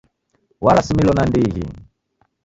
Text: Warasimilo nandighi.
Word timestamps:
Warasimilo 0.63 1.11
nandighi. 1.13 1.63